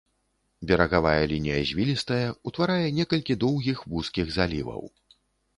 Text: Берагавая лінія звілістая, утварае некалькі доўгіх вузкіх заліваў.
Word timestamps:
Берагавая 0.69 1.27
лінія 1.31 1.59
звілістая, 1.71 2.25
утварае 2.53 2.87
некалькі 3.01 3.39
доўгіх 3.45 3.77
вузкіх 3.93 4.37
заліваў. 4.39 4.83